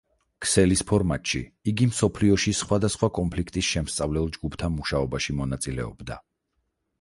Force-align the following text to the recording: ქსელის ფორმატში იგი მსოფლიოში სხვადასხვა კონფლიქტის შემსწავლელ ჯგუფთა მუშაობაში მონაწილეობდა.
ქსელის 0.43 0.79
ფორმატში 0.91 1.41
იგი 1.71 1.87
მსოფლიოში 1.91 2.53
სხვადასხვა 2.61 3.11
კონფლიქტის 3.19 3.69
შემსწავლელ 3.75 4.33
ჯგუფთა 4.39 4.71
მუშაობაში 4.79 5.37
მონაწილეობდა. 5.43 6.19